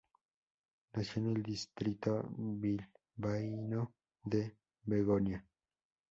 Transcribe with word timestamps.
Nació 0.93 1.21
en 1.21 1.35
el 1.35 1.43
distrito 1.43 2.27
bilbaíno 2.35 3.93
de 4.23 4.57
Begoña. 4.81 5.45